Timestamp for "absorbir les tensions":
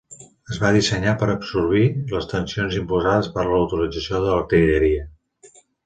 1.33-2.81